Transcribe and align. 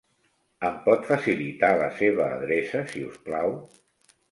Em 0.69 0.79
pot 0.87 1.05
facilitar 1.09 1.69
la 1.83 1.91
seva 2.01 2.27
adreça, 2.39 2.83
si 2.95 3.07
us 3.13 3.23
plau? 3.29 3.57